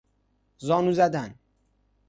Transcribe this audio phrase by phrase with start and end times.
[0.59, 1.35] زانو زدن